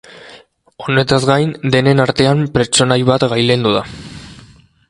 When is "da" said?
3.81-3.85